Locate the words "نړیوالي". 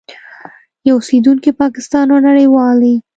2.27-2.95